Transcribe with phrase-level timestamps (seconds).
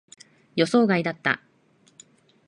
[0.55, 1.43] 予想外だった。